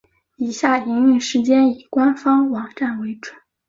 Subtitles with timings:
[0.37, 3.37] 以下营运时间以官方网站为准。